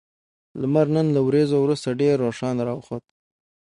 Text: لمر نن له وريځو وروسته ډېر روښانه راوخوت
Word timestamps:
لمر 0.61 0.87
نن 0.95 1.07
له 1.15 1.21
وريځو 1.27 1.57
وروسته 1.61 1.97
ډېر 2.01 2.15
روښانه 2.25 2.61
راوخوت 2.69 3.03